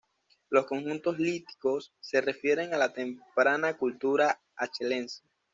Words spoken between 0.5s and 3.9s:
conjuntos líticos se refieren a la temprana